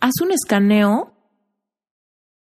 [0.00, 1.12] haz un escaneo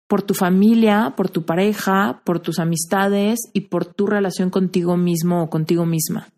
[0.08, 5.42] por tu familia, por tu pareja, por tus amistades y por tu relación contigo mismo
[5.42, 6.28] o contigo misma.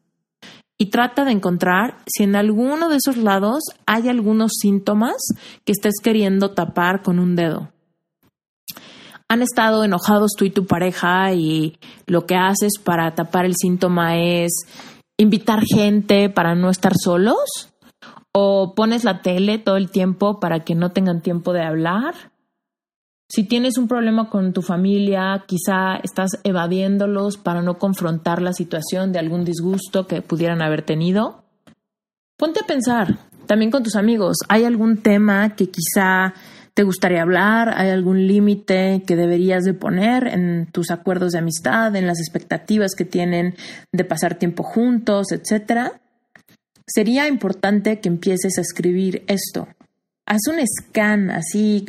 [0.77, 5.17] Y trata de encontrar si en alguno de esos lados hay algunos síntomas
[5.65, 7.71] que estés queriendo tapar con un dedo.
[9.29, 14.19] Han estado enojados tú y tu pareja y lo que haces para tapar el síntoma
[14.19, 14.51] es
[15.17, 17.70] invitar gente para no estar solos
[18.33, 22.15] o pones la tele todo el tiempo para que no tengan tiempo de hablar
[23.31, 29.13] si tienes un problema con tu familia, quizá estás evadiéndolos para no confrontar la situación
[29.13, 31.45] de algún disgusto que pudieran haber tenido.
[32.37, 36.35] Ponte a pensar, también con tus amigos, ¿hay algún tema que quizá
[36.75, 37.73] te gustaría hablar?
[37.77, 42.97] ¿Hay algún límite que deberías de poner en tus acuerdos de amistad, en las expectativas
[42.97, 43.55] que tienen
[43.93, 46.01] de pasar tiempo juntos, etcétera?
[46.93, 49.69] Sería importante que empieces a escribir esto
[50.31, 51.87] haz un scan, así,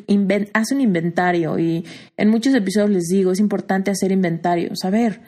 [0.54, 1.60] haz un inventario.
[1.60, 1.86] Y
[2.18, 5.22] en muchos episodios les digo, es importante hacer inventario, saber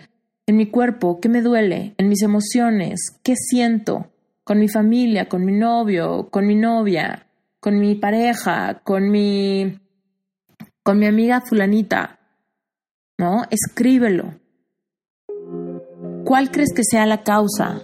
[0.47, 4.08] en mi cuerpo qué me duele, en mis emociones, qué siento,
[4.44, 7.28] con mi familia, con mi novio, con mi novia,
[7.59, 9.80] con mi pareja, con mi,
[10.81, 12.19] con mi amiga fulanita.
[13.19, 13.44] ¿No?
[13.52, 14.34] Escríbelo.
[16.25, 17.84] ¿Cuál crees que sea la causa?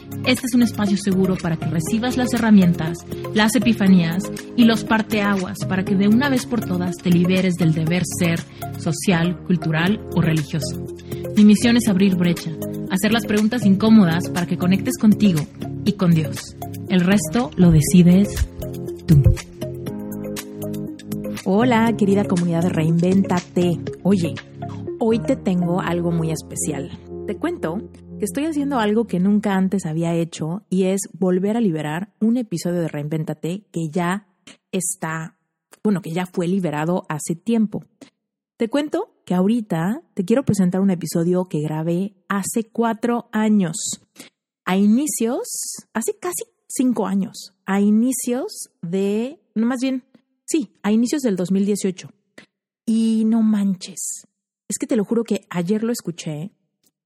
[0.25, 2.99] este es un espacio seguro para que recibas las herramientas,
[3.33, 4.23] las epifanías
[4.55, 8.39] y los parteaguas para que de una vez por todas te liberes del deber ser
[8.77, 10.85] social, cultural o religioso.
[11.35, 12.51] Mi misión es abrir brecha,
[12.91, 15.39] hacer las preguntas incómodas para que conectes contigo
[15.85, 16.55] y con Dios.
[16.89, 18.47] El resto lo decides
[19.07, 19.23] tú.
[21.45, 23.79] Hola, querida comunidad de Reinvéntate.
[24.03, 24.35] Oye,
[24.99, 26.91] hoy te tengo algo muy especial.
[27.25, 27.81] Te cuento
[28.21, 32.79] estoy haciendo algo que nunca antes había hecho y es volver a liberar un episodio
[32.81, 34.27] de Reinventate que ya
[34.71, 35.37] está,
[35.83, 37.83] bueno, que ya fue liberado hace tiempo.
[38.57, 43.75] Te cuento que ahorita te quiero presentar un episodio que grabé hace cuatro años,
[44.65, 45.47] a inicios,
[45.93, 50.03] hace casi cinco años, a inicios de, no más bien,
[50.45, 52.09] sí, a inicios del 2018.
[52.85, 54.27] Y no manches,
[54.67, 56.51] es que te lo juro que ayer lo escuché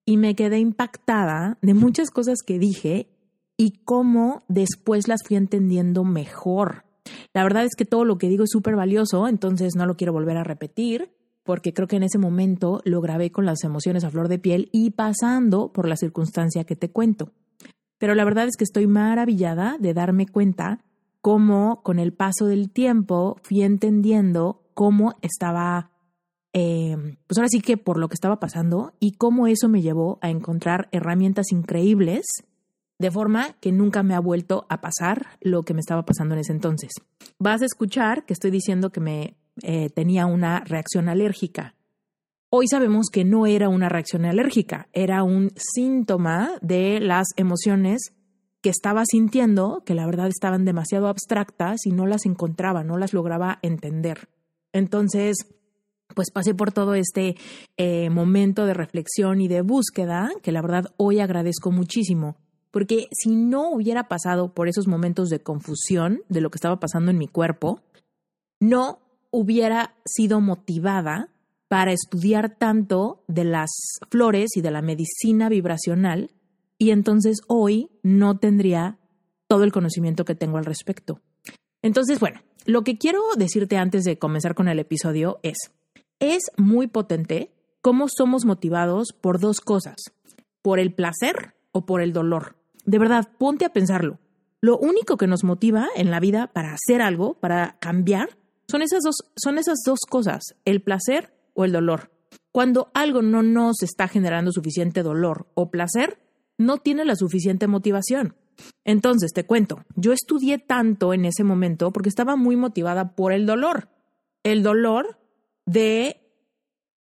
[0.06, 3.10] y me quedé impactada de muchas cosas que dije
[3.58, 6.86] y cómo después las fui entendiendo mejor.
[7.34, 10.14] La verdad es que todo lo que digo es súper valioso, entonces no lo quiero
[10.14, 11.12] volver a repetir,
[11.44, 14.70] porque creo que en ese momento lo grabé con las emociones a flor de piel
[14.72, 17.32] y pasando por la circunstancia que te cuento.
[17.98, 20.84] Pero la verdad es que estoy maravillada de darme cuenta
[21.22, 25.92] cómo con el paso del tiempo fui entendiendo cómo estaba
[26.58, 26.95] Em,
[27.28, 30.30] pues ahora sí que por lo que estaba pasando y cómo eso me llevó a
[30.30, 32.26] encontrar herramientas increíbles
[32.98, 36.42] de forma que nunca me ha vuelto a pasar lo que me estaba pasando en
[36.42, 36.94] ese entonces.
[37.40, 41.76] Vas a escuchar que estoy diciendo que me eh, tenía una reacción alérgica.
[42.50, 48.14] Hoy sabemos que no era una reacción alérgica, era un síntoma de las emociones
[48.62, 53.14] que estaba sintiendo, que la verdad estaban demasiado abstractas y no las encontraba, no las
[53.14, 54.30] lograba entender.
[54.74, 55.36] Entonces,
[56.16, 57.36] pues pasé por todo este
[57.78, 62.38] eh, momento de reflexión y de búsqueda que la verdad hoy agradezco muchísimo.
[62.72, 67.12] Porque si no hubiera pasado por esos momentos de confusión de lo que estaba pasando
[67.12, 67.82] en mi cuerpo,
[68.60, 69.00] no
[69.32, 71.30] hubiera sido motivada
[71.68, 73.70] para estudiar tanto de las
[74.10, 76.32] flores y de la medicina vibracional
[76.78, 78.98] y entonces hoy no tendría
[79.48, 81.22] todo el conocimiento que tengo al respecto.
[81.82, 85.72] Entonces, bueno, lo que quiero decirte antes de comenzar con el episodio es,
[86.20, 87.52] es muy potente
[87.82, 89.96] cómo somos motivados por dos cosas,
[90.62, 92.56] por el placer o por el dolor.
[92.86, 94.20] De verdad, ponte a pensarlo.
[94.62, 99.04] Lo único que nos motiva en la vida para hacer algo, para cambiar, son esas
[99.04, 102.12] dos, son esas dos cosas, el placer o el dolor.
[102.52, 106.20] Cuando algo no nos está generando suficiente dolor o placer,
[106.58, 108.36] no tiene la suficiente motivación.
[108.84, 113.46] Entonces, te cuento, yo estudié tanto en ese momento porque estaba muy motivada por el
[113.46, 113.90] dolor.
[114.44, 115.20] El dolor
[115.66, 116.22] de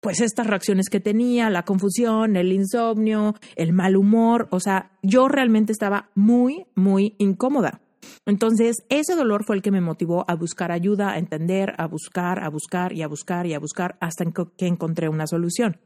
[0.00, 5.29] pues estas reacciones que tenía, la confusión, el insomnio, el mal humor, o sea, yo
[5.29, 7.82] realmente estaba muy, muy incómoda.
[8.25, 12.43] Entonces, ese dolor fue el que me motivó a buscar ayuda, a entender, a buscar,
[12.43, 14.25] a buscar y a buscar y a buscar hasta
[14.56, 15.79] que encontré una solución.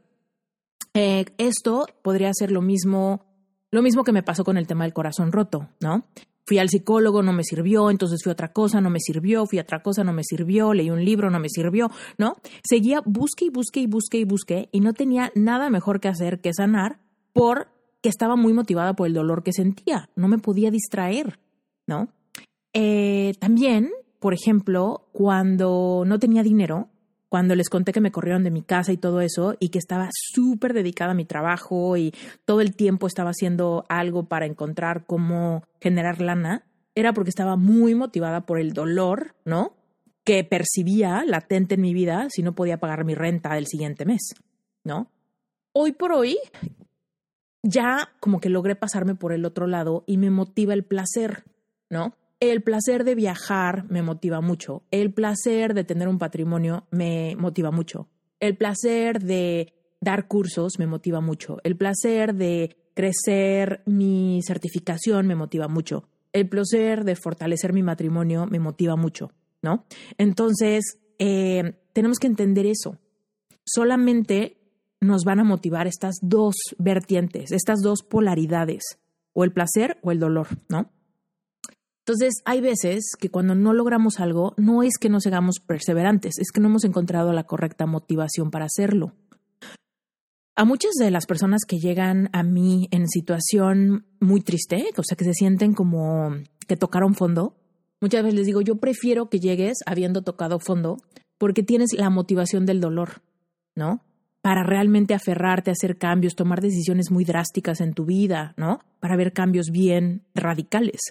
[0.93, 3.25] Eh, esto podría ser lo mismo,
[3.69, 6.05] lo mismo que me pasó con el tema del corazón roto, ¿no?
[6.45, 9.59] Fui al psicólogo, no me sirvió, entonces fui a otra cosa, no me sirvió, fui
[9.59, 12.35] a otra cosa, no me sirvió, leí un libro, no me sirvió, ¿no?
[12.63, 16.41] Seguía, busque y busque y busque y busque y no tenía nada mejor que hacer
[16.41, 16.99] que sanar
[17.33, 17.67] porque
[18.03, 21.39] estaba muy motivada por el dolor que sentía, no me podía distraer,
[21.87, 22.09] ¿no?
[22.73, 23.89] Eh, también,
[24.19, 26.89] por ejemplo, cuando no tenía dinero,
[27.35, 30.07] cuando les conté que me corrieron de mi casa y todo eso, y que estaba
[30.13, 32.13] súper dedicada a mi trabajo y
[32.45, 36.63] todo el tiempo estaba haciendo algo para encontrar cómo generar lana,
[36.95, 39.75] era porque estaba muy motivada por el dolor, ¿no?
[40.23, 44.33] Que percibía latente en mi vida si no podía pagar mi renta el siguiente mes,
[44.85, 45.11] ¿no?
[45.73, 46.37] Hoy por hoy,
[47.63, 51.43] ya como que logré pasarme por el otro lado y me motiva el placer,
[51.89, 52.15] ¿no?
[52.39, 54.83] El placer de viajar me motiva mucho.
[54.91, 58.09] El placer de tener un patrimonio me motiva mucho.
[58.39, 61.57] El placer de dar cursos me motiva mucho.
[61.63, 66.09] El placer de crecer mi certificación me motiva mucho.
[66.33, 69.31] El placer de fortalecer mi matrimonio me motiva mucho,
[69.61, 69.85] ¿no?
[70.17, 72.97] Entonces, eh, tenemos que entender eso.
[73.63, 74.57] Solamente
[74.99, 78.99] nos van a motivar estas dos vertientes, estas dos polaridades,
[79.33, 80.91] o el placer o el dolor, ¿no?
[82.07, 86.51] Entonces, hay veces que cuando no logramos algo, no es que no seamos perseverantes, es
[86.51, 89.13] que no hemos encontrado la correcta motivación para hacerlo.
[90.55, 95.17] A muchas de las personas que llegan a mí en situación muy triste, o sea,
[95.17, 96.29] que se sienten como
[96.67, 97.57] que tocaron fondo,
[97.99, 100.97] muchas veces les digo, yo prefiero que llegues habiendo tocado fondo
[101.39, 103.23] porque tienes la motivación del dolor,
[103.75, 104.04] ¿no?
[104.45, 108.79] Para realmente aferrarte a hacer cambios, tomar decisiones muy drásticas en tu vida, ¿no?
[108.99, 111.01] Para ver cambios bien radicales.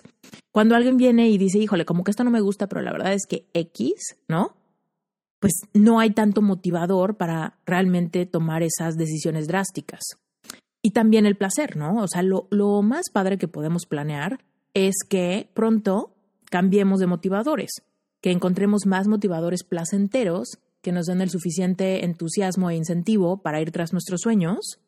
[0.52, 3.12] Cuando alguien viene y dice, híjole, como que esto no me gusta, pero la verdad
[3.12, 4.54] es que X, ¿no?
[5.40, 10.02] Pues no hay tanto motivador para realmente tomar esas decisiones drásticas.
[10.80, 12.04] Y también el placer, ¿no?
[12.04, 14.44] O sea, lo, lo más padre que podemos planear
[14.74, 16.14] es que pronto
[16.50, 17.82] cambiemos de motivadores,
[18.20, 23.72] que encontremos más motivadores placenteros que nos den el suficiente entusiasmo e incentivo para ir
[23.72, 24.78] tras nuestros sueños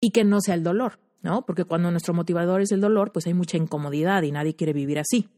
[0.00, 1.46] y que no sea el dolor, ¿no?
[1.46, 4.98] Porque cuando nuestro motivador es el dolor, pues hay mucha incomodidad y nadie quiere vivir
[4.98, 5.28] así.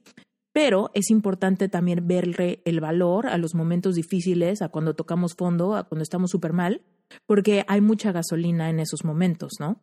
[0.52, 5.76] Pero es importante también verle el valor a los momentos difíciles, a cuando tocamos fondo,
[5.76, 6.82] a cuando estamos súper mal,
[7.26, 9.80] porque hay mucha gasolina en esos momentos, ¿no?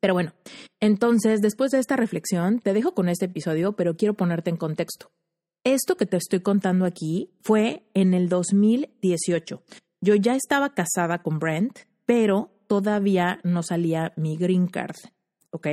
[0.00, 0.32] Pero bueno,
[0.80, 5.12] entonces, después de esta reflexión, te dejo con este episodio, pero quiero ponerte en contexto.
[5.64, 9.62] Esto que te estoy contando aquí fue en el 2018.
[10.02, 14.96] Yo ya estaba casada con Brent, pero todavía no salía mi green card,
[15.52, 15.68] ¿ok?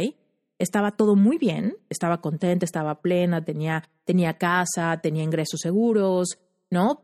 [0.57, 6.39] Estaba todo muy bien, estaba contenta, estaba plena, tenía, tenía casa, tenía ingresos seguros,
[6.69, 7.01] ¿no?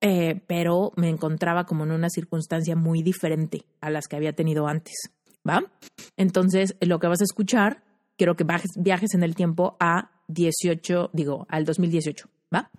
[0.00, 4.66] Eh, pero me encontraba como en una circunstancia muy diferente a las que había tenido
[4.68, 5.10] antes,
[5.46, 5.70] ¿va?
[6.16, 7.84] Entonces, lo que vas a escuchar,
[8.22, 8.46] quiero que
[8.76, 12.70] viajes en el tiempo a 18, digo, al 2018, ¿va?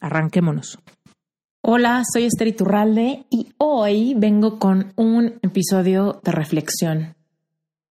[0.00, 0.80] Arranquémonos.
[1.62, 7.14] Hola, soy Esther Iturralde y hoy vengo con un episodio de reflexión.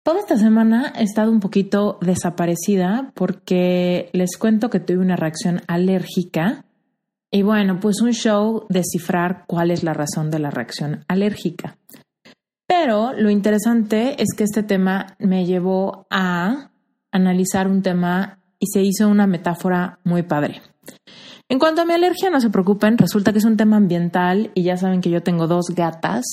[0.03, 5.61] Toda esta semana he estado un poquito desaparecida porque les cuento que tuve una reacción
[5.65, 6.65] alérgica
[7.31, 11.77] y bueno, pues un show descifrar cuál es la razón de la reacción alérgica.
[12.81, 16.69] Pero lo interesante es que este tema me llevó a
[17.11, 20.61] analizar un tema y se hizo una metáfora muy padre.
[21.49, 24.63] En cuanto a mi alergia, no se preocupen, resulta que es un tema ambiental y
[24.63, 26.23] ya saben que yo tengo dos gatas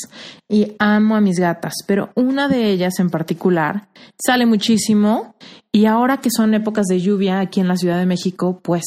[0.49, 5.35] y amo a mis gatas, pero una de ellas en particular sale muchísimo
[5.73, 8.85] y ahora que son épocas de lluvia aquí en la Ciudad de México, pues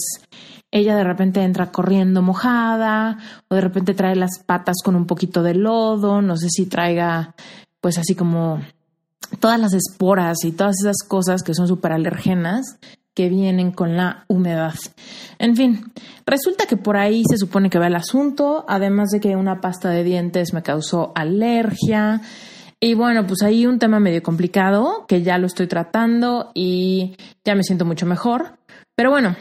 [0.71, 5.43] ella de repente entra corriendo mojada o de repente trae las patas con un poquito
[5.43, 7.35] de lodo, no sé si traiga
[7.81, 8.61] pues así como
[9.39, 12.77] todas las esporas y todas esas cosas que son súper alergenas
[13.13, 14.75] que vienen con la humedad.
[15.39, 15.91] En fin,
[16.25, 19.89] resulta que por ahí se supone que va el asunto, además de que una pasta
[19.89, 22.21] de dientes me causó alergia.
[22.79, 27.55] Y bueno, pues ahí un tema medio complicado que ya lo estoy tratando y ya
[27.55, 28.57] me siento mucho mejor.
[28.95, 29.35] Pero bueno,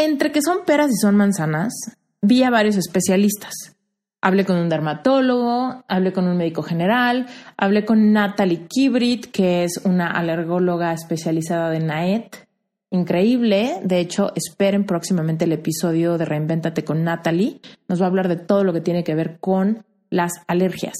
[0.00, 1.74] entre que son peras y son manzanas,
[2.22, 3.76] vi a varios especialistas.
[4.22, 7.26] Hablé con un dermatólogo, hablé con un médico general,
[7.58, 12.48] hablé con Natalie Kibrit, que es una alergóloga especializada de NAET,
[12.90, 13.80] increíble.
[13.84, 17.60] De hecho, esperen próximamente el episodio de Reinventate con Natalie.
[17.86, 20.96] Nos va a hablar de todo lo que tiene que ver con las alergias.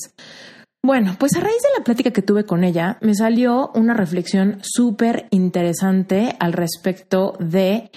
[0.83, 4.59] Bueno, pues a raíz de la plática que tuve con ella, me salió una reflexión
[4.63, 7.91] súper interesante al respecto de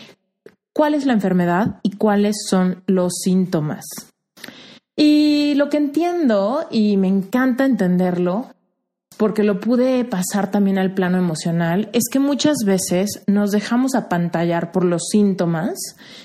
[0.73, 3.85] cuál es la enfermedad y cuáles son los síntomas.
[4.95, 8.47] Y lo que entiendo, y me encanta entenderlo,
[9.17, 14.71] porque lo pude pasar también al plano emocional, es que muchas veces nos dejamos apantallar
[14.71, 15.77] por los síntomas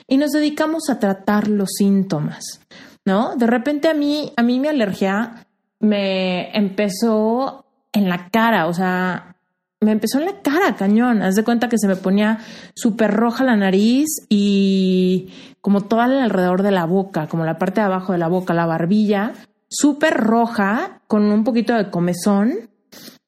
[0.07, 2.61] y nos dedicamos a tratar los síntomas,
[3.05, 3.37] ¿no?
[3.37, 5.47] De repente a mí, a mí mi alergia
[5.81, 9.37] me empezó en la cara, o sea,
[9.80, 11.23] me empezó en la cara, cañón.
[11.23, 12.40] Haz de cuenta que se me ponía
[12.75, 15.30] súper roja la nariz y
[15.61, 18.66] como todo alrededor de la boca, como la parte de abajo de la boca, la
[18.66, 19.35] barbilla,
[19.68, 22.70] súper roja, con un poquito de comezón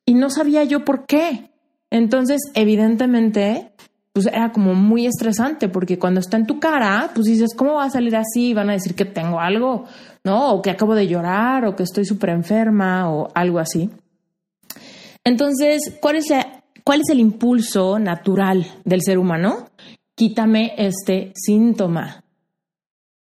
[0.04, 1.50] y no sabía yo por qué.
[1.90, 3.72] Entonces, evidentemente,
[4.12, 7.84] pues era como muy estresante porque cuando está en tu cara, pues dices, ¿cómo va
[7.84, 8.54] a salir así?
[8.54, 9.84] Van a decir que tengo algo,
[10.24, 10.52] ¿no?
[10.52, 13.90] O que acabo de llorar o que estoy súper enferma o algo así.
[15.24, 16.26] Entonces, ¿cuál es,
[16.84, 19.70] ¿cuál es el impulso natural del ser humano?
[20.14, 22.24] Quítame este síntoma.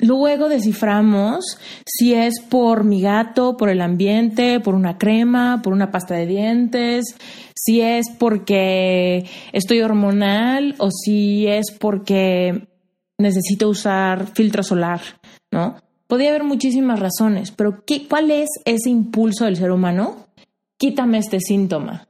[0.02, 5.92] Luego desciframos si es por mi gato, por el ambiente, por una crema, por una
[5.92, 7.18] pasta de dientes,
[7.54, 12.70] si es porque estoy hormonal o si es porque
[13.18, 15.02] necesito usar filtro solar,
[15.52, 15.76] ¿no?
[16.08, 20.29] Podría haber muchísimas razones, pero ¿qué, ¿cuál es ese impulso del ser humano?
[20.80, 22.08] Quítame este síntoma.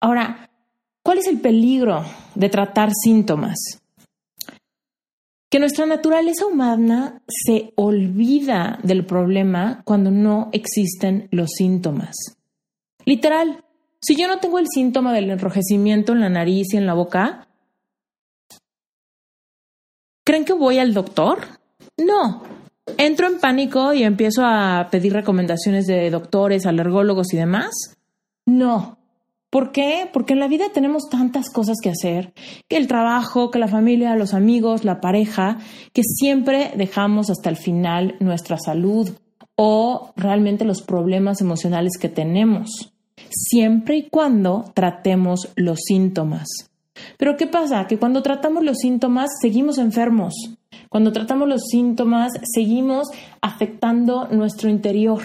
[0.00, 0.50] Ahora,
[1.02, 2.04] ¿cuál es el peligro
[2.36, 3.56] de tratar síntomas?
[5.48, 12.14] que nuestra naturaleza humana se olvida del problema cuando no existen los síntomas.
[13.04, 13.64] Literal,
[14.00, 17.48] si yo no tengo el síntoma del enrojecimiento en la nariz y en la boca,
[20.24, 21.38] ¿creen que voy al doctor?
[21.96, 22.42] No.
[22.98, 27.70] Entro en pánico y empiezo a pedir recomendaciones de doctores, alergólogos y demás.
[28.46, 28.98] No.
[29.50, 30.08] ¿Por qué?
[30.12, 32.32] Porque en la vida tenemos tantas cosas que hacer,
[32.68, 35.58] que el trabajo, que la familia, los amigos, la pareja,
[35.92, 39.10] que siempre dejamos hasta el final nuestra salud
[39.56, 42.92] o realmente los problemas emocionales que tenemos,
[43.30, 46.46] siempre y cuando tratemos los síntomas.
[47.16, 47.86] Pero ¿qué pasa?
[47.86, 50.34] Que cuando tratamos los síntomas seguimos enfermos.
[50.88, 53.08] Cuando tratamos los síntomas seguimos
[53.40, 55.20] afectando nuestro interior.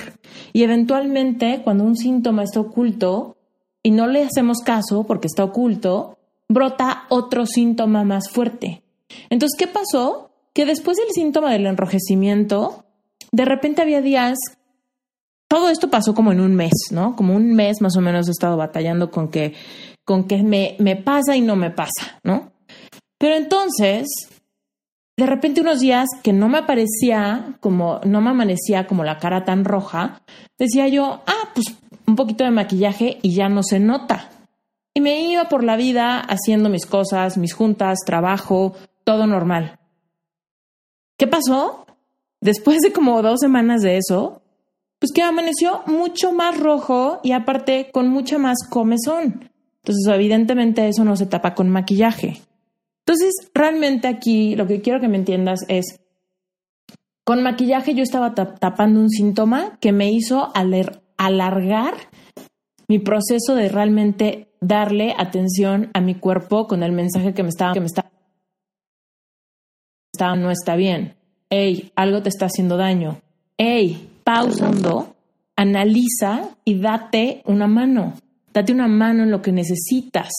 [0.54, 3.38] Y eventualmente, cuando un síntoma está oculto,
[3.84, 6.18] y no le hacemos caso porque está oculto,
[6.48, 8.84] brota otro síntoma más fuerte.
[9.30, 10.32] Entonces, ¿qué pasó?
[10.54, 12.86] Que después del síntoma del enrojecimiento,
[13.32, 14.38] de repente había días,
[15.48, 17.16] todo esto pasó como en un mes, ¿no?
[17.16, 19.54] Como un mes más o menos he estado batallando con que,
[20.06, 22.52] con que me, me pasa y no me pasa, ¿no?
[23.18, 24.08] Pero entonces,
[25.18, 29.46] de repente unos días que no me aparecía como, no me amanecía como la cara
[29.46, 30.22] tan roja,
[30.58, 31.76] decía yo, ah, pues
[32.08, 34.30] un poquito de maquillaje y ya no se nota.
[34.94, 39.80] Y me iba por la vida haciendo mis cosas, mis juntas, trabajo, todo normal.
[41.18, 41.86] ¿Qué pasó?
[42.42, 44.42] Después de como dos semanas de eso,
[45.00, 49.50] pues que amaneció mucho más rojo y aparte con mucha más comezón.
[49.84, 52.42] Entonces, evidentemente eso no se tapa con maquillaje.
[53.06, 56.00] Entonces, realmente aquí lo que quiero que me entiendas es,
[57.24, 60.52] con maquillaje yo estaba tapando un síntoma que me hizo
[61.18, 61.94] alargar
[62.88, 67.74] mi proceso de realmente darle atención a mi cuerpo con el mensaje que me estaba,
[67.74, 67.88] que me
[70.38, 71.16] no está bien.
[71.50, 73.22] Hey, algo te está haciendo daño.
[73.58, 75.16] Hey, pausando,
[75.56, 78.14] analiza y date una mano.
[78.54, 80.30] Date una mano en lo que necesitas.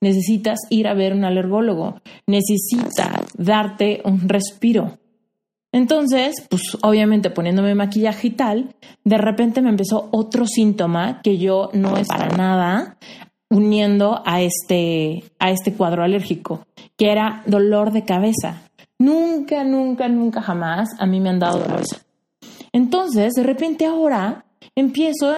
[0.00, 2.00] Necesitas ir a ver un alergólogo.
[2.26, 4.98] Necesitas darte un respiro.
[5.72, 8.74] Entonces, pues obviamente poniéndome maquillaje y tal,
[9.04, 12.96] de repente me empezó otro síntoma que yo no es para nada
[13.48, 18.62] uniendo a este, a este cuadro alérgico, que era dolor de cabeza.
[18.98, 21.82] Nunca, nunca, nunca jamás a mí me han dado dolor.
[22.72, 25.36] Entonces, de repente ahora empiezo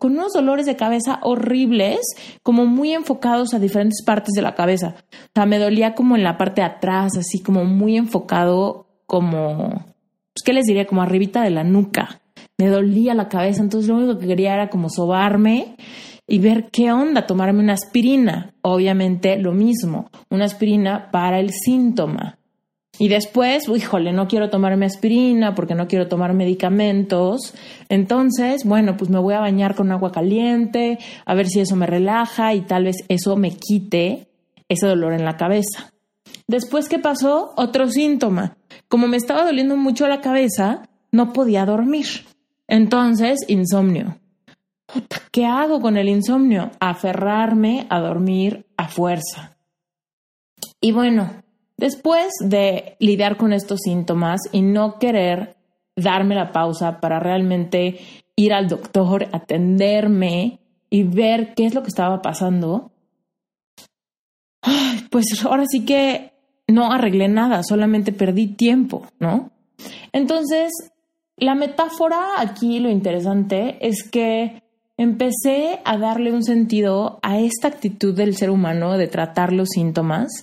[0.00, 2.00] con unos dolores de cabeza horribles,
[2.42, 4.96] como muy enfocados a diferentes partes de la cabeza.
[5.12, 9.68] O sea, me dolía como en la parte de atrás, así como muy enfocado como,
[9.68, 10.86] pues, ¿qué les diría?
[10.86, 12.20] Como arribita de la nuca.
[12.58, 15.76] Me dolía la cabeza, entonces lo único que quería era como sobarme
[16.26, 18.54] y ver qué onda, tomarme una aspirina.
[18.62, 22.39] Obviamente lo mismo, una aspirina para el síntoma.
[23.00, 27.54] Y después, híjole, no quiero tomarme aspirina porque no quiero tomar medicamentos.
[27.88, 31.86] Entonces, bueno, pues me voy a bañar con agua caliente, a ver si eso me
[31.86, 34.28] relaja y tal vez eso me quite
[34.68, 35.94] ese dolor en la cabeza.
[36.46, 37.54] Después, ¿qué pasó?
[37.56, 38.58] Otro síntoma.
[38.86, 42.26] Como me estaba doliendo mucho la cabeza, no podía dormir.
[42.68, 44.18] Entonces, insomnio.
[45.32, 46.70] ¿Qué hago con el insomnio?
[46.80, 49.56] Aferrarme a dormir a fuerza.
[50.82, 51.30] Y bueno,
[51.80, 55.56] Después de lidiar con estos síntomas y no querer
[55.96, 57.98] darme la pausa para realmente
[58.36, 60.58] ir al doctor, atenderme
[60.90, 62.90] y ver qué es lo que estaba pasando,
[65.10, 66.34] pues ahora sí que
[66.68, 69.50] no arreglé nada, solamente perdí tiempo, ¿no?
[70.12, 70.72] Entonces,
[71.38, 74.62] la metáfora aquí, lo interesante es que
[74.98, 80.42] empecé a darle un sentido a esta actitud del ser humano de tratar los síntomas,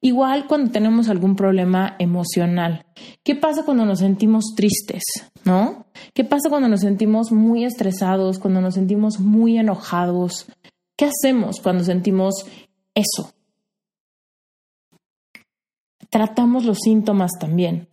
[0.00, 2.86] igual cuando tenemos algún problema emocional.
[3.22, 5.02] ¿Qué pasa cuando nos sentimos tristes?
[5.44, 5.86] ¿No?
[6.14, 10.46] ¿Qué pasa cuando nos sentimos muy estresados, cuando nos sentimos muy enojados?
[10.96, 12.44] ¿Qué hacemos cuando sentimos
[12.94, 13.32] eso?
[16.10, 17.88] tratamos los síntomas también.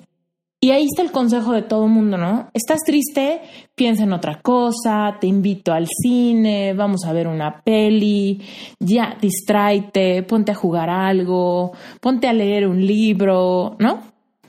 [0.59, 2.49] Y ahí está el consejo de todo mundo, ¿no?
[2.51, 3.41] Estás triste,
[3.75, 8.41] piensa en otra cosa, te invito al cine, vamos a ver una peli,
[8.79, 14.01] ya, distráete, ponte a jugar algo, ponte a leer un libro, ¿no?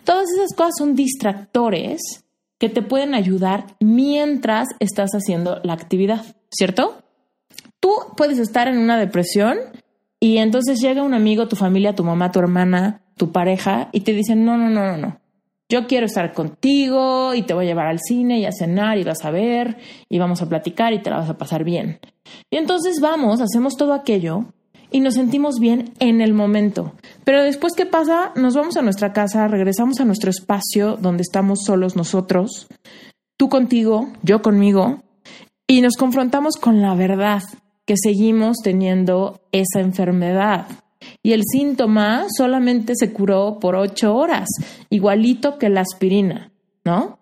[0.02, 2.24] Todas esas cosas son distractores
[2.58, 7.02] que te pueden ayudar mientras estás haciendo la actividad, ¿cierto?
[7.80, 9.58] Tú puedes estar en una depresión
[10.20, 14.12] y entonces llega un amigo, tu familia, tu mamá, tu hermana, tu pareja y te
[14.12, 15.27] dicen, no, no, no, no, no.
[15.70, 19.04] Yo quiero estar contigo y te voy a llevar al cine y a cenar y
[19.04, 19.76] vas a ver
[20.08, 22.00] y vamos a platicar y te la vas a pasar bien.
[22.50, 24.46] Y entonces vamos, hacemos todo aquello
[24.90, 26.94] y nos sentimos bien en el momento.
[27.24, 28.32] Pero después, ¿qué pasa?
[28.34, 32.66] Nos vamos a nuestra casa, regresamos a nuestro espacio donde estamos solos nosotros,
[33.36, 35.02] tú contigo, yo conmigo,
[35.66, 37.42] y nos confrontamos con la verdad
[37.84, 40.66] que seguimos teniendo esa enfermedad
[41.22, 44.48] y el síntoma solamente se curó por ocho horas,
[44.90, 46.52] igualito que la aspirina,
[46.84, 47.18] ¿no?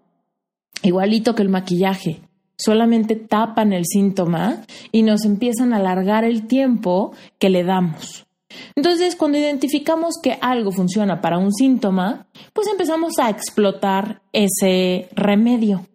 [0.83, 2.21] Igualito que el maquillaje.
[2.59, 8.27] Solamente tapan el síntoma y nos empiezan a alargar el tiempo que le damos.
[8.75, 15.87] Entonces, cuando identificamos que algo funciona para un síntoma, pues empezamos a explotar ese remedio.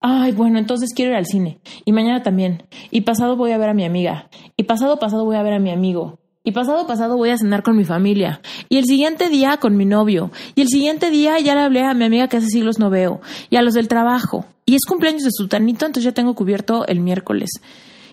[0.00, 1.58] Ay, bueno, entonces quiero ir al cine.
[1.84, 2.64] Y mañana también.
[2.90, 4.28] Y pasado voy a ver a mi amiga.
[4.56, 6.18] Y pasado pasado voy a ver a mi amigo.
[6.46, 8.40] Y pasado pasado voy a cenar con mi familia.
[8.68, 10.30] Y el siguiente día con mi novio.
[10.54, 13.20] Y el siguiente día ya le hablé a mi amiga que hace siglos no veo.
[13.50, 14.46] Y a los del trabajo.
[14.64, 17.50] Y es cumpleaños de su tanito, entonces ya tengo cubierto el miércoles.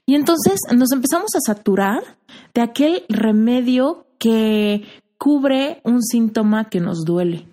[0.08, 2.02] Y entonces nos empezamos a saturar
[2.56, 4.84] de aquel remedio que
[5.20, 7.46] cubre un síntoma que nos duele.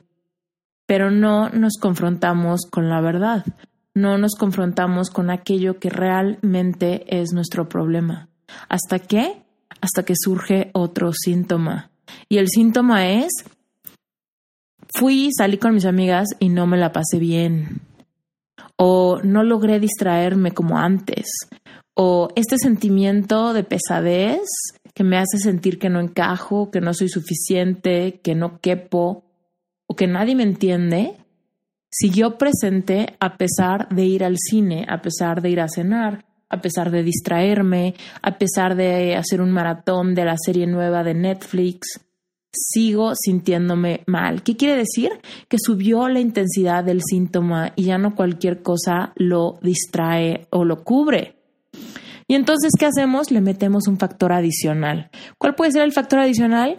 [0.86, 3.44] Pero no nos confrontamos con la verdad.
[3.92, 8.30] No nos confrontamos con aquello que realmente es nuestro problema.
[8.70, 9.42] ¿Hasta qué?
[9.80, 11.90] Hasta que surge otro síntoma.
[12.28, 13.30] Y el síntoma es,
[14.94, 17.80] fui, salí con mis amigas y no me la pasé bien.
[18.76, 21.26] O no logré distraerme como antes.
[21.94, 24.48] O este sentimiento de pesadez
[24.94, 29.24] que me hace sentir que no encajo, que no soy suficiente, que no quepo
[29.86, 31.16] o que nadie me entiende,
[31.90, 36.60] siguió presente a pesar de ir al cine, a pesar de ir a cenar, a
[36.60, 42.00] pesar de distraerme, a pesar de hacer un maratón de la serie nueva de Netflix,
[42.52, 44.42] sigo sintiéndome mal.
[44.42, 45.12] ¿Qué quiere decir?
[45.48, 50.82] Que subió la intensidad del síntoma y ya no cualquier cosa lo distrae o lo
[50.82, 51.36] cubre.
[52.26, 53.32] Y entonces, ¿qué hacemos?
[53.32, 55.10] Le metemos un factor adicional.
[55.36, 56.78] ¿Cuál puede ser el factor adicional?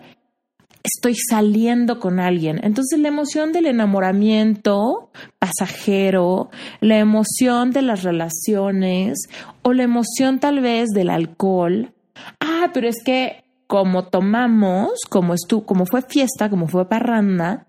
[0.84, 2.60] Estoy saliendo con alguien.
[2.64, 9.30] Entonces la emoción del enamoramiento pasajero, la emoción de las relaciones
[9.62, 11.94] o la emoción tal vez del alcohol.
[12.40, 17.68] Ah, pero es que como tomamos, como, estu como fue fiesta, como fue parranda,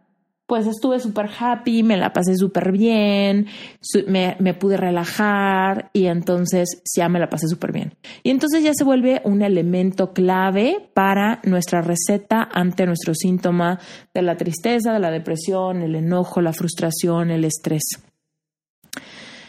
[0.52, 3.46] pues estuve súper happy, me la pasé súper bien,
[4.06, 7.94] me, me, pude relajar y entonces ya me la pasé súper bien.
[8.22, 13.80] Y entonces ya se vuelve un elemento clave para nuestra receta ante nuestro síntoma
[14.12, 17.84] de la tristeza, de la depresión, el enojo, la frustración, el estrés.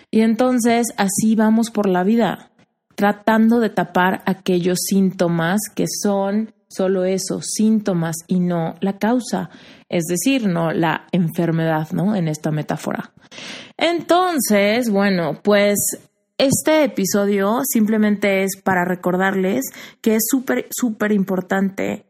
[0.10, 2.52] Y entonces así vamos por la vida,
[2.96, 9.50] tratando de tapar aquellos síntomas que son solo eso, síntomas y no la causa,
[9.90, 12.16] es decir, no la enfermedad, ¿no?
[12.16, 13.14] En esta metáfora.
[13.78, 15.78] Entonces, bueno, pues
[16.38, 19.66] este episodio simplemente es para recordarles
[20.02, 22.06] que es súper, súper importante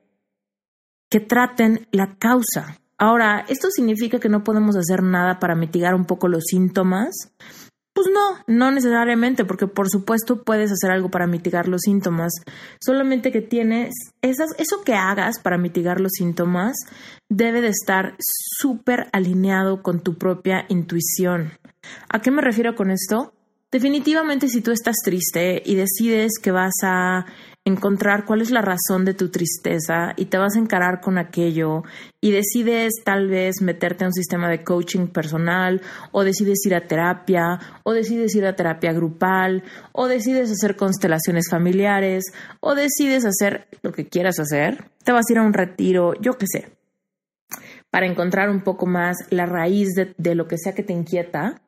[1.09, 2.79] que traten la causa.
[2.97, 7.31] Ahora, ¿esto significa que no podemos hacer nada para mitigar un poco los síntomas?
[7.93, 12.33] Pues no, no necesariamente, porque por supuesto puedes hacer algo para mitigar los síntomas.
[12.79, 16.75] Solamente que tienes esas, eso que hagas para mitigar los síntomas
[17.29, 21.53] debe de estar súper alineado con tu propia intuición.
[22.09, 23.33] ¿A qué me refiero con esto?
[23.73, 27.25] Definitivamente si tú estás triste y decides que vas a
[27.65, 31.81] encontrar cuál es la razón de tu tristeza y te vas a encarar con aquello
[32.21, 35.81] y decides tal vez meterte a un sistema de coaching personal
[36.11, 41.49] o decides ir a terapia o decides ir a terapia grupal o decides hacer constelaciones
[41.49, 42.25] familiares
[42.59, 46.37] o decides hacer lo que quieras hacer, te vas a ir a un retiro, yo
[46.37, 46.67] qué sé,
[47.89, 51.59] para encontrar un poco más la raíz de, de lo que sea que te inquieta.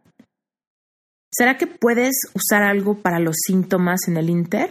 [1.38, 4.70] ¿Será que puedes usar algo para los síntomas en el Inter?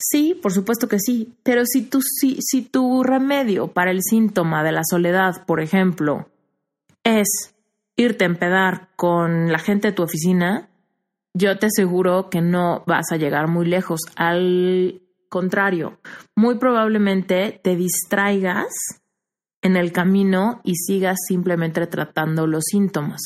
[0.00, 4.64] Sí, por supuesto que sí, pero si tu, si, si tu remedio para el síntoma
[4.64, 6.30] de la soledad, por ejemplo,
[7.04, 7.54] es
[7.96, 10.70] irte a empedar con la gente de tu oficina,
[11.34, 14.00] yo te aseguro que no vas a llegar muy lejos.
[14.16, 15.98] Al contrario,
[16.34, 18.68] muy probablemente te distraigas
[19.60, 23.20] en el camino y sigas simplemente tratando los síntomas.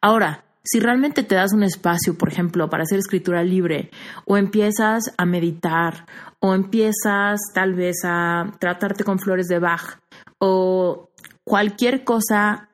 [0.00, 3.90] Ahora, si realmente te das un espacio, por ejemplo, para hacer escritura libre,
[4.26, 6.06] o empiezas a meditar,
[6.38, 9.98] o empiezas tal vez a tratarte con flores de Bach,
[10.38, 11.10] o
[11.44, 12.68] cualquier cosa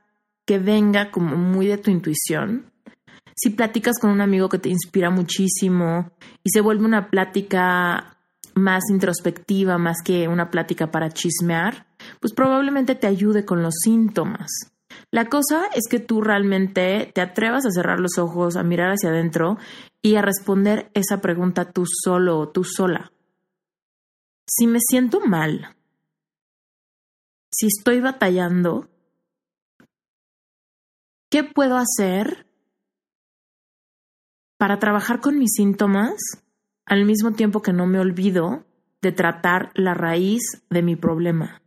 [0.44, 2.72] que venga como muy de tu intuición,
[3.38, 6.10] si platicas con un amigo que te inspira muchísimo
[6.42, 8.16] y se vuelve una plática
[8.54, 11.86] más introspectiva, más que una plática para chismear,
[12.20, 14.48] pues probablemente te ayude con los síntomas.
[15.10, 19.10] La cosa es que tú realmente te atrevas a cerrar los ojos, a mirar hacia
[19.10, 19.58] adentro
[20.02, 23.12] y a responder esa pregunta tú solo o tú sola.
[24.48, 25.76] Si me siento mal,
[27.50, 28.88] si estoy batallando,
[31.30, 32.46] ¿qué puedo hacer
[34.58, 36.14] para trabajar con mis síntomas
[36.84, 38.64] al mismo tiempo que no me olvido
[39.02, 41.62] de tratar la raíz de mi problema?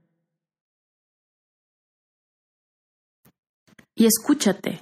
[4.00, 4.82] Y escúchate.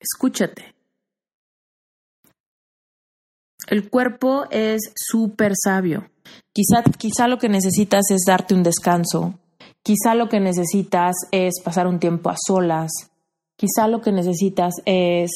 [0.00, 0.74] Escúchate.
[3.68, 6.08] El cuerpo es súper sabio.
[6.52, 9.38] Quizá, quizá lo que necesitas es darte un descanso.
[9.82, 12.90] Quizá lo que necesitas es pasar un tiempo a solas.
[13.56, 15.30] Quizá lo que necesitas es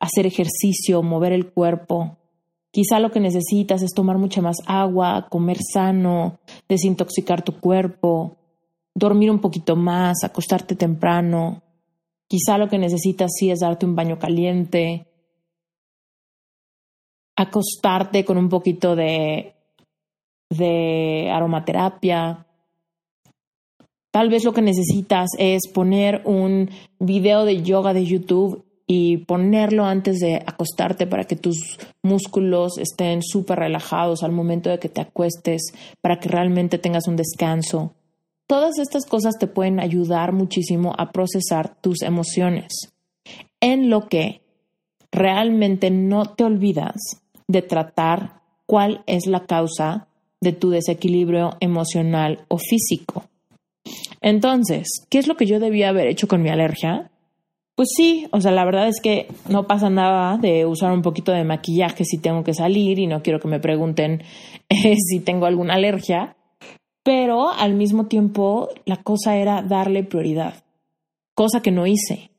[0.00, 2.16] hacer ejercicio, mover el cuerpo.
[2.72, 8.38] Quizá lo que necesitas es tomar mucha más agua, comer sano, desintoxicar tu cuerpo,
[8.94, 11.62] dormir un poquito más, acostarte temprano.
[12.28, 15.06] Quizá lo que necesitas sí es darte un baño caliente,
[17.36, 19.54] acostarte con un poquito de,
[20.50, 22.46] de aromaterapia.
[24.10, 29.84] Tal vez lo que necesitas es poner un video de yoga de YouTube y ponerlo
[29.84, 35.00] antes de acostarte para que tus músculos estén súper relajados al momento de que te
[35.00, 37.94] acuestes, para que realmente tengas un descanso.
[38.46, 42.92] Todas estas cosas te pueden ayudar muchísimo a procesar tus emociones,
[43.60, 44.42] en lo que
[45.10, 46.96] realmente no te olvidas
[47.48, 50.08] de tratar cuál es la causa
[50.40, 53.24] de tu desequilibrio emocional o físico.
[54.20, 57.10] Entonces, ¿qué es lo que yo debía haber hecho con mi alergia?
[57.74, 61.32] Pues sí, o sea, la verdad es que no pasa nada de usar un poquito
[61.32, 64.22] de maquillaje si tengo que salir y no quiero que me pregunten
[64.68, 66.36] eh, si tengo alguna alergia
[67.04, 70.64] pero al mismo tiempo la cosa era darle prioridad,
[71.34, 72.30] cosa que no hice,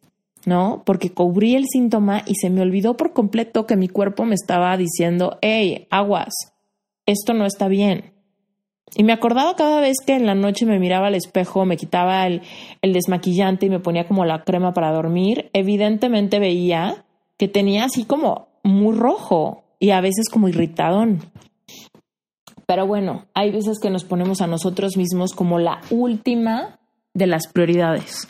[0.45, 0.83] ¿no?
[0.85, 4.75] Porque cubrí el síntoma y se me olvidó por completo que mi cuerpo me estaba
[4.75, 6.33] diciendo, hey, aguas,
[7.05, 8.11] esto no está bien.
[8.95, 12.25] Y me acordaba cada vez que en la noche me miraba al espejo, me quitaba
[12.25, 12.41] el,
[12.81, 17.05] el desmaquillante y me ponía como la crema para dormir, evidentemente veía
[17.37, 21.21] que tenía así como muy rojo y a veces como irritadón.
[22.67, 26.79] Pero bueno, hay veces que nos ponemos a nosotros mismos como la última
[27.13, 28.27] de las prioridades.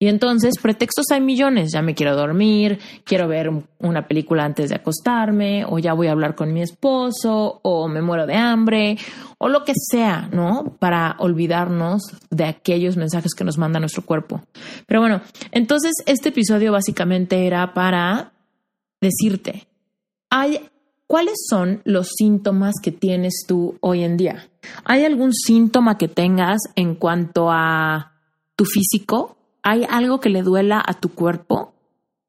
[0.00, 1.70] Y entonces, pretextos hay millones.
[1.72, 6.12] Ya me quiero dormir, quiero ver una película antes de acostarme, o ya voy a
[6.12, 8.98] hablar con mi esposo, o me muero de hambre,
[9.38, 10.76] o lo que sea, ¿no?
[10.78, 14.42] Para olvidarnos de aquellos mensajes que nos manda nuestro cuerpo.
[14.86, 18.32] Pero bueno, entonces este episodio básicamente era para
[19.00, 19.66] decirte,
[20.28, 20.68] hay
[21.06, 24.48] ¿cuáles son los síntomas que tienes tú hoy en día?
[24.84, 28.12] ¿Hay algún síntoma que tengas en cuanto a
[28.56, 29.36] tu físico?
[29.62, 31.74] ¿Hay algo que le duela a tu cuerpo?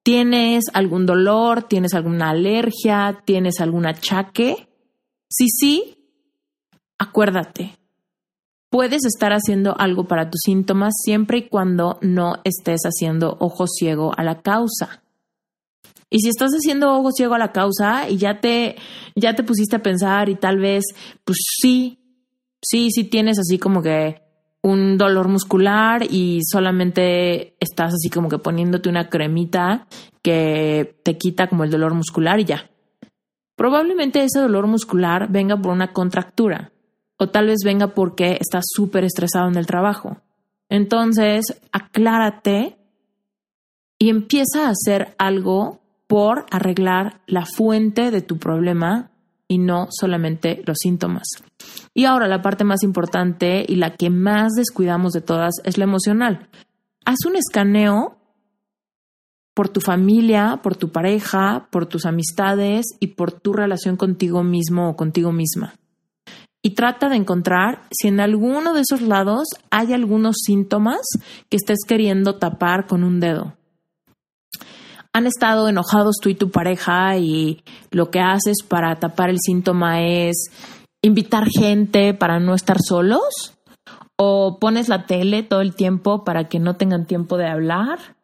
[0.03, 1.63] ¿Tienes algún dolor?
[1.63, 3.23] ¿Tienes alguna alergia?
[3.25, 4.69] ¿Tienes algún achaque?
[5.27, 6.09] Si sí,
[6.97, 7.77] acuérdate.
[8.69, 14.11] Puedes estar haciendo algo para tus síntomas siempre y cuando no estés haciendo ojo ciego
[14.17, 15.04] a la causa.
[16.09, 18.75] Y si estás haciendo ojo ciego a la causa y ya te,
[19.15, 20.83] ya te pusiste a pensar y tal vez,
[21.23, 21.99] pues sí,
[22.61, 24.21] sí, sí tienes así como que
[24.61, 29.87] un dolor muscular y solamente estás así como que poniéndote una cremita
[30.23, 32.69] que te quita como el dolor muscular y ya.
[33.55, 36.71] Probablemente ese dolor muscular venga por una contractura
[37.17, 40.21] o tal vez venga porque estás súper estresado en el trabajo.
[40.67, 42.77] Entonces, aclárate
[43.99, 49.11] y empieza a hacer algo por arreglar la fuente de tu problema
[49.47, 51.27] y no solamente los síntomas.
[51.93, 55.83] Y ahora la parte más importante y la que más descuidamos de todas es la
[55.83, 56.49] emocional.
[57.05, 58.17] Haz un escaneo
[59.53, 64.89] por tu familia, por tu pareja, por tus amistades y por tu relación contigo mismo
[64.89, 65.75] o contigo misma.
[66.61, 71.01] Y trata de encontrar si en alguno de esos lados hay algunos síntomas
[71.47, 73.55] que estés queriendo tapar con un dedo
[75.15, 80.01] han estado enojados tú y tu pareja y lo que haces para tapar el síntoma
[80.01, 80.51] es
[81.01, 83.53] invitar gente para no estar solos?
[84.17, 88.17] ¿O pones la tele todo el tiempo para que no tengan tiempo de hablar?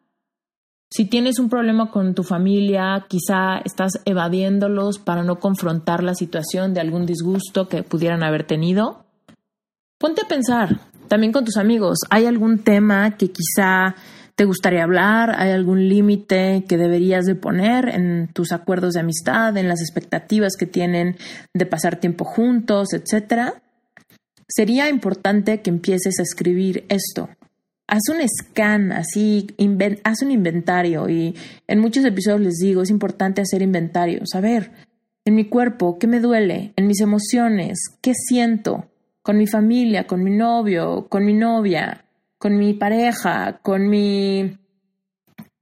[0.90, 6.74] Si tienes un problema con tu familia, quizá estás evadiéndolos para no confrontar la situación
[6.74, 9.06] de algún disgusto que pudieran haber tenido.
[9.98, 10.78] Ponte a pensar,
[11.08, 13.94] también con tus amigos, ¿hay algún tema que quizá
[14.34, 15.34] te gustaría hablar?
[15.36, 20.54] ¿Hay algún límite que deberías de poner en tus acuerdos de amistad, en las expectativas
[20.58, 21.16] que tienen
[21.54, 23.62] de pasar tiempo juntos, etcétera?
[24.48, 27.28] Sería importante que empieces a escribir esto.
[27.86, 29.48] Haz un scan, así,
[30.04, 31.34] haz un inventario y
[31.66, 34.70] en muchos episodios les digo, es importante hacer inventario, saber
[35.24, 38.86] en mi cuerpo qué me duele, en mis emociones, qué siento,
[39.22, 42.04] con mi familia, con mi novio, con mi novia,
[42.42, 44.58] con mi pareja, con mi,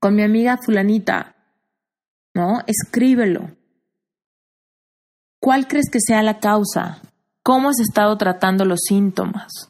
[0.00, 1.36] con mi amiga fulanita,
[2.34, 2.60] ¿no?
[2.66, 3.50] Escríbelo.
[5.42, 7.02] ¿Cuál crees que sea la causa?
[7.42, 9.68] ¿Cómo has estado tratando los síntomas?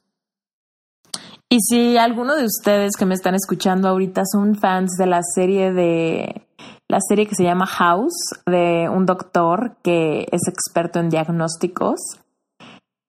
[1.48, 5.72] Y si alguno de ustedes que me están escuchando ahorita son fans de la serie
[5.72, 6.46] de
[6.86, 12.20] la serie que se llama House de un doctor que es experto en diagnósticos,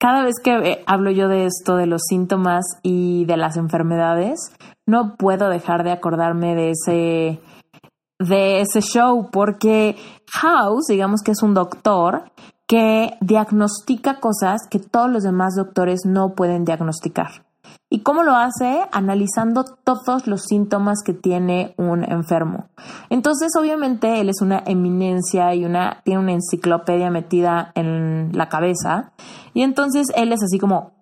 [0.02, 4.52] cada vez que eh, hablo yo de esto, de los síntomas y de las enfermedades,
[4.88, 7.40] no puedo dejar de acordarme de ese,
[8.20, 9.96] de ese show, porque
[10.32, 12.32] House, digamos que es un doctor
[12.68, 17.46] que diagnostica cosas que todos los demás doctores no pueden diagnosticar.
[17.90, 18.82] ¿Y cómo lo hace?
[18.92, 22.70] Analizando todos los síntomas que tiene un enfermo.
[23.10, 29.12] Entonces, obviamente, él es una eminencia y una, tiene una enciclopedia metida en la cabeza.
[29.54, 30.94] Y entonces él es así como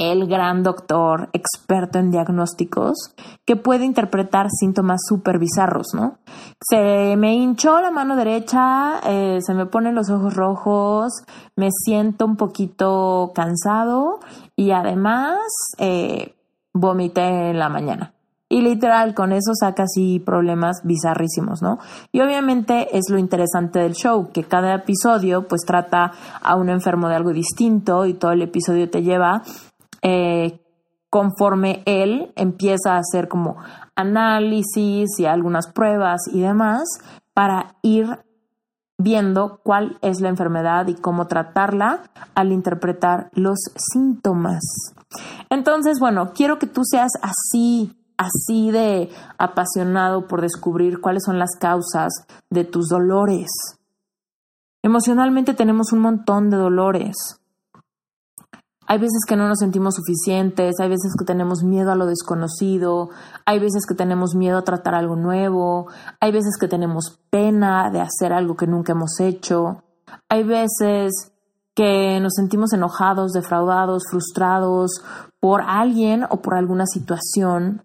[0.00, 6.18] el gran doctor experto en diagnósticos que puede interpretar síntomas súper bizarros, ¿no?
[6.58, 11.12] Se me hinchó la mano derecha, eh, se me ponen los ojos rojos,
[11.54, 14.20] me siento un poquito cansado
[14.60, 15.38] y además
[15.78, 16.34] eh,
[16.74, 18.12] vomité en la mañana.
[18.46, 21.78] Y literal, con eso saca así problemas bizarrísimos, ¿no?
[22.12, 27.08] Y obviamente es lo interesante del show, que cada episodio pues trata a un enfermo
[27.08, 29.42] de algo distinto y todo el episodio te lleva
[30.02, 30.60] eh,
[31.08, 33.56] conforme él empieza a hacer como
[33.96, 36.82] análisis y algunas pruebas y demás
[37.32, 38.18] para ir
[39.02, 42.02] viendo cuál es la enfermedad y cómo tratarla
[42.34, 43.58] al interpretar los
[43.92, 44.60] síntomas.
[45.48, 51.56] Entonces, bueno, quiero que tú seas así, así de apasionado por descubrir cuáles son las
[51.58, 52.12] causas
[52.50, 53.48] de tus dolores.
[54.82, 57.39] Emocionalmente tenemos un montón de dolores.
[58.90, 63.10] Hay veces que no nos sentimos suficientes, hay veces que tenemos miedo a lo desconocido,
[63.46, 65.86] hay veces que tenemos miedo a tratar algo nuevo,
[66.18, 69.84] hay veces que tenemos pena de hacer algo que nunca hemos hecho,
[70.28, 71.30] hay veces
[71.72, 75.04] que nos sentimos enojados, defraudados, frustrados
[75.38, 77.84] por alguien o por alguna situación,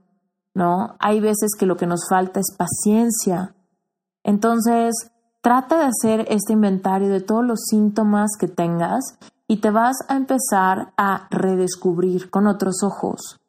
[0.55, 0.95] ¿no?
[0.97, 3.53] Hay veces que lo que nos falta es paciencia.
[4.23, 9.95] Entonces, trata de hacer este inventario de todos los síntomas que tengas y te vas
[10.07, 13.39] a empezar a redescubrir con otros ojos.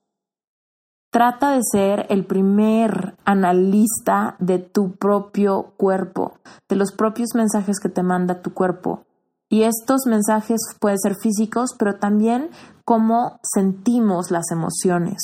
[1.10, 7.88] Trata de ser el primer analista de tu propio cuerpo, de los propios mensajes que
[7.88, 9.04] te manda tu cuerpo.
[9.48, 12.50] Y estos mensajes pueden ser físicos, pero también
[12.84, 15.16] cómo sentimos las emociones.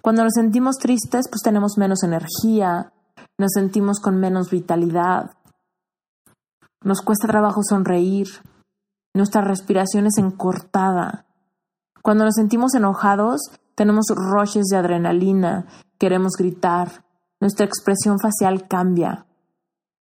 [0.00, 2.92] Cuando nos sentimos tristes, pues tenemos menos energía,
[3.38, 5.32] nos sentimos con menos vitalidad,
[6.82, 8.28] nos cuesta trabajo sonreír,
[9.16, 11.26] nuestra respiración es encortada.
[12.02, 13.40] Cuando nos sentimos enojados,
[13.74, 15.66] tenemos roches de adrenalina,
[15.98, 17.04] queremos gritar,
[17.40, 19.26] nuestra expresión facial cambia.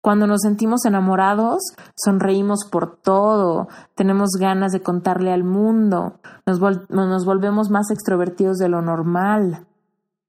[0.02, 1.62] Cuando nos sentimos enamorados,
[1.96, 8.70] sonreímos por todo, tenemos ganas de contarle al mundo, nos, nos volvemos más extrovertidos de
[8.70, 9.67] lo normal,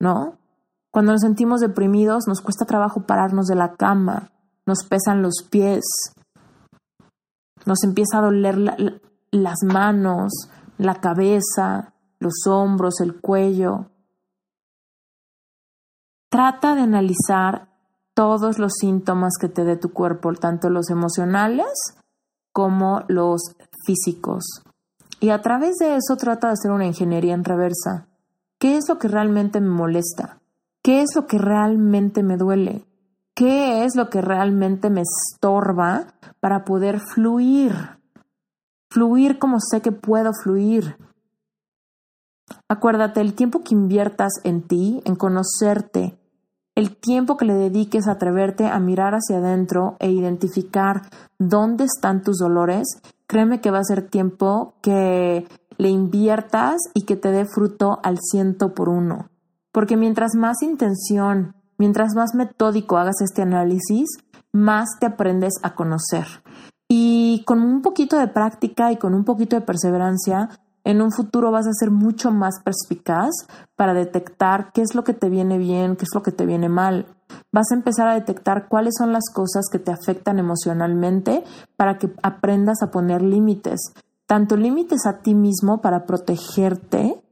[0.00, 0.38] ¿no?
[0.90, 4.32] Cuando nos sentimos deprimidos, nos cuesta trabajo pararnos de la cama,
[4.66, 5.84] nos pesan los pies,
[7.66, 10.32] nos empieza a doler las manos,
[10.78, 13.90] la cabeza, los hombros, el cuello.
[16.30, 17.68] Trata de analizar
[18.14, 21.72] todos los síntomas que te dé tu cuerpo, tanto los emocionales
[22.52, 23.40] como los
[23.86, 24.44] físicos.
[25.20, 28.08] Y a través de eso trata de hacer una ingeniería en reversa.
[28.58, 30.40] ¿Qué es lo que realmente me molesta?
[30.82, 32.87] ¿Qué es lo que realmente me duele?
[33.38, 36.08] ¿Qué es lo que realmente me estorba
[36.40, 37.72] para poder fluir?
[38.90, 40.96] Fluir como sé que puedo fluir.
[42.68, 46.18] Acuérdate, el tiempo que inviertas en ti, en conocerte,
[46.74, 51.02] el tiempo que le dediques a atreverte a mirar hacia adentro e identificar
[51.38, 52.88] dónde están tus dolores,
[53.28, 55.46] créeme que va a ser tiempo que
[55.76, 59.30] le inviertas y que te dé fruto al ciento por uno.
[59.70, 64.08] Porque mientras más intención, mientras más metódico hagas este análisis,
[64.52, 66.26] más te aprendes a conocer.
[66.88, 70.48] Y con un poquito de práctica y con un poquito de perseverancia,
[70.84, 73.30] en un futuro vas a ser mucho más perspicaz
[73.76, 76.70] para detectar qué es lo que te viene bien, qué es lo que te viene
[76.70, 77.06] mal.
[77.52, 81.44] Vas a empezar a detectar cuáles son las cosas que te afectan emocionalmente
[81.76, 83.92] para que aprendas a poner límites,
[84.26, 87.22] tanto límites a ti mismo para protegerte,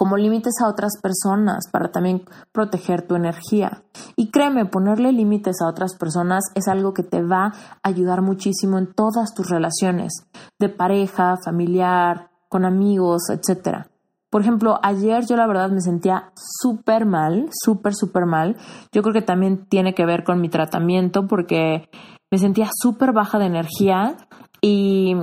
[0.00, 3.82] como límites a otras personas para también proteger tu energía.
[4.16, 8.78] Y créeme, ponerle límites a otras personas es algo que te va a ayudar muchísimo
[8.78, 10.26] en todas tus relaciones,
[10.58, 13.88] de pareja, familiar, con amigos, etcétera.
[14.30, 18.56] Por ejemplo, ayer yo la verdad me sentía súper mal, súper, súper mal.
[18.92, 21.90] Yo creo que también tiene que ver con mi tratamiento porque
[22.30, 24.16] me sentía súper baja de energía
[24.62, 25.14] y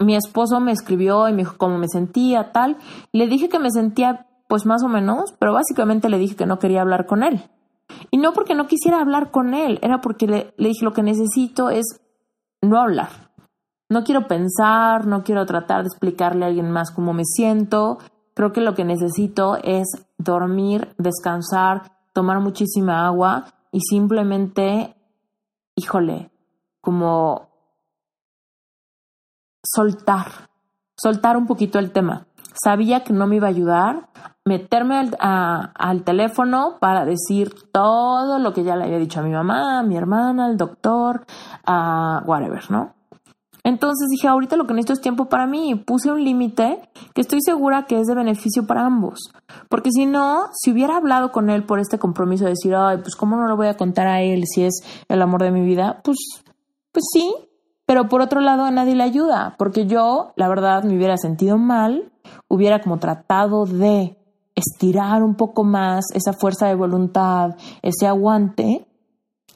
[0.00, 2.76] mi esposo me escribió y me dijo cómo me sentía, tal.
[3.12, 6.58] Le dije que me sentía pues más o menos, pero básicamente le dije que no
[6.58, 7.42] quería hablar con él.
[8.10, 11.02] Y no porque no quisiera hablar con él, era porque le, le dije lo que
[11.02, 12.00] necesito es
[12.62, 13.28] no hablar
[13.88, 17.98] no quiero pensar, no quiero tratar de explicarle a alguien más cómo me siento.
[18.34, 19.86] Creo que lo que necesito es
[20.18, 24.94] dormir, descansar, tomar muchísima agua y simplemente,
[25.74, 26.30] híjole,
[26.80, 27.48] como
[29.62, 30.48] soltar,
[30.96, 32.26] soltar un poquito el tema.
[32.62, 34.08] Sabía que no me iba a ayudar
[34.44, 35.16] meterme al,
[35.74, 39.82] al, teléfono para decir todo lo que ya le había dicho a mi mamá, a
[39.82, 41.26] mi hermana, al doctor,
[41.64, 42.94] a whatever, ¿no?
[43.64, 46.80] Entonces dije, ahorita lo que necesito es tiempo para mí y puse un límite
[47.12, 49.30] que estoy segura que es de beneficio para ambos.
[49.68, 53.14] Porque si no, si hubiera hablado con él por este compromiso de decir, ay, pues
[53.14, 56.00] cómo no lo voy a contar a él si es el amor de mi vida,
[56.02, 56.16] pues,
[56.92, 57.34] pues sí,
[57.88, 61.56] pero por otro lado a nadie le ayuda, porque yo, la verdad, me hubiera sentido
[61.56, 62.12] mal,
[62.46, 64.18] hubiera como tratado de
[64.54, 68.86] estirar un poco más esa fuerza de voluntad, ese aguante,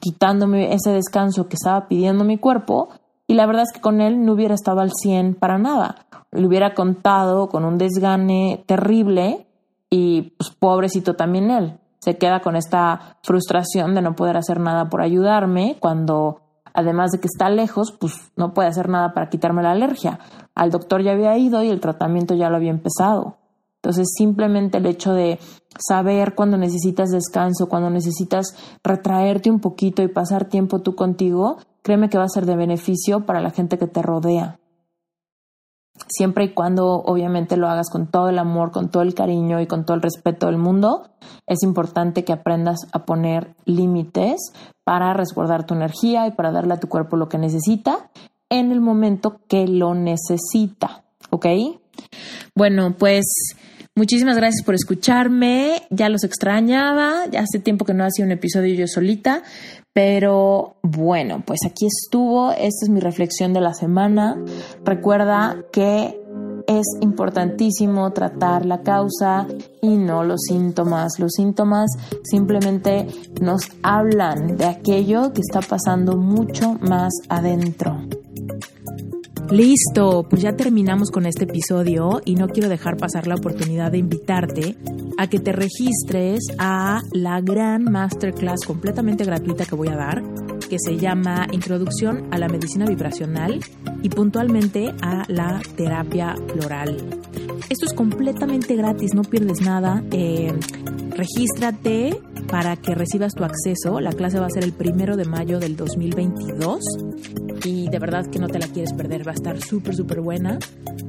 [0.01, 2.89] quitándome ese descanso que estaba pidiendo mi cuerpo,
[3.27, 6.07] y la verdad es que con él no hubiera estado al 100 para nada.
[6.31, 9.47] Le hubiera contado con un desgane terrible
[9.91, 11.79] y pues pobrecito también él.
[11.99, 16.41] Se queda con esta frustración de no poder hacer nada por ayudarme cuando
[16.75, 20.19] además de que está lejos, pues no puede hacer nada para quitarme la alergia.
[20.55, 23.39] Al doctor ya había ido y el tratamiento ya lo había empezado.
[23.83, 25.41] Entonces, simplemente el hecho de
[25.77, 28.55] saber cuando necesitas descanso, cuando necesitas
[28.85, 33.27] retraerte un poquito y pasar tiempo tú contigo, créeme que va a ser de beneficio
[33.27, 34.61] para la gente que te rodea.
[36.09, 39.67] Siempre y cuando obviamente lo hagas con todo el amor, con todo el cariño y
[39.67, 41.09] con todo el respeto del mundo,
[41.47, 44.53] es importante que aprendas a poner límites
[44.85, 48.11] para resguardar tu energía y para darle a tu cuerpo lo que necesita
[48.51, 51.05] en el momento que lo necesita.
[51.31, 51.47] ¿Ok?
[52.55, 53.25] Bueno, pues
[53.95, 55.83] Muchísimas gracias por escucharme.
[55.91, 57.27] Ya los extrañaba.
[57.31, 59.43] Ya hace tiempo que no hacía un episodio yo solita.
[59.93, 62.53] Pero bueno, pues aquí estuvo.
[62.53, 64.43] Esta es mi reflexión de la semana.
[64.83, 66.22] Recuerda que
[66.83, 69.47] es importantísimo tratar la causa
[69.81, 71.19] y no los síntomas.
[71.19, 71.91] Los síntomas
[72.25, 73.07] simplemente
[73.41, 77.97] nos hablan de aquello que está pasando mucho más adentro.
[79.51, 83.99] Listo, pues ya terminamos con este episodio y no quiero dejar pasar la oportunidad de
[83.99, 84.77] invitarte
[85.19, 90.23] a que te registres a la gran masterclass completamente gratuita que voy a dar,
[90.73, 93.61] que se llama Introducción a la Medicina Vibracional
[94.03, 96.97] y puntualmente a la terapia floral.
[97.69, 100.03] Esto es completamente gratis, no pierdes nada.
[100.11, 100.53] Eh,
[101.11, 104.01] regístrate para que recibas tu acceso.
[104.01, 106.81] La clase va a ser el primero de mayo del 2022
[107.65, 109.27] y de verdad que no te la quieres perder.
[109.27, 110.59] Va a estar súper, súper buena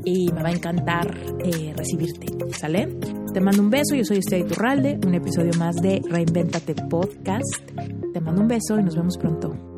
[0.05, 2.27] y me va a encantar eh, recibirte.
[2.57, 2.97] ¿Sale?
[3.33, 3.95] Te mando un beso.
[3.95, 4.99] Yo soy Estrella Turralde.
[5.05, 7.57] Un episodio más de Reinventate Podcast.
[8.13, 9.72] Te mando un beso y nos vemos pronto.